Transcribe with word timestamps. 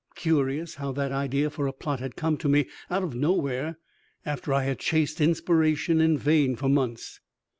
Curious 0.15 0.73
how 0.81 0.91
that 0.93 1.11
idea 1.11 1.51
for 1.51 1.67
a 1.67 1.71
plot 1.73 1.99
had 1.99 2.15
come 2.15 2.35
to 2.37 2.49
me 2.49 2.67
out 2.89 3.03
of 3.03 3.13
nowhere 3.13 3.77
after 4.25 4.51
I 4.51 4.63
had 4.63 4.79
chased 4.79 5.21
inspiration 5.21 6.01
in 6.01 6.17
vain 6.17 6.55
for 6.55 6.69
months! 6.69 7.19